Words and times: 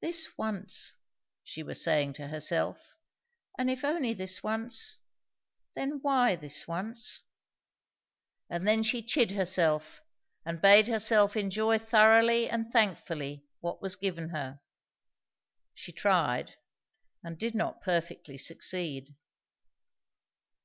"This 0.00 0.36
once," 0.36 0.94
she 1.44 1.62
was 1.62 1.80
saying 1.84 2.14
to 2.14 2.26
herself; 2.26 2.96
"and 3.56 3.70
if 3.70 3.84
only 3.84 4.12
this 4.12 4.42
once, 4.42 4.98
then 5.76 6.00
why 6.02 6.34
this 6.34 6.66
once?" 6.66 7.22
And 8.50 8.66
then 8.66 8.82
she 8.82 9.04
chid 9.06 9.30
herself, 9.30 10.02
and 10.44 10.60
bade 10.60 10.88
herself 10.88 11.36
enjoy 11.36 11.78
thoroughly 11.78 12.50
and 12.50 12.72
thankfully 12.72 13.46
what 13.60 13.80
was 13.80 13.94
given 13.94 14.30
her. 14.30 14.58
She 15.74 15.92
tried, 15.92 16.56
and 17.22 17.38
did 17.38 17.54
not 17.54 17.82
perfectly 17.82 18.38
succeed. 18.38 19.14